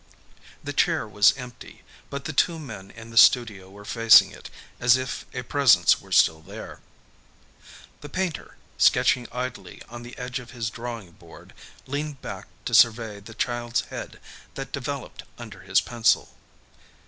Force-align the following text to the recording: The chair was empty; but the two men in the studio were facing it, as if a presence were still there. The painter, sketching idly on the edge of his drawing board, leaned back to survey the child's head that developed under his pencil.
The 0.63 0.73
chair 0.73 1.07
was 1.07 1.31
empty; 1.37 1.83
but 2.09 2.25
the 2.25 2.33
two 2.33 2.57
men 2.57 2.89
in 2.89 3.11
the 3.11 3.19
studio 3.19 3.69
were 3.69 3.85
facing 3.85 4.31
it, 4.31 4.49
as 4.79 4.97
if 4.97 5.27
a 5.31 5.43
presence 5.43 6.01
were 6.01 6.11
still 6.11 6.41
there. 6.41 6.79
The 8.01 8.09
painter, 8.09 8.57
sketching 8.79 9.27
idly 9.31 9.79
on 9.89 10.01
the 10.01 10.17
edge 10.17 10.39
of 10.39 10.49
his 10.49 10.71
drawing 10.71 11.11
board, 11.11 11.53
leaned 11.85 12.19
back 12.19 12.47
to 12.65 12.73
survey 12.73 13.19
the 13.19 13.35
child's 13.35 13.81
head 13.91 14.19
that 14.55 14.71
developed 14.71 15.21
under 15.37 15.59
his 15.61 15.79
pencil. 15.79 16.29